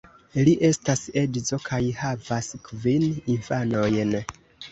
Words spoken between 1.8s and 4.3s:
havas kvin infanojn.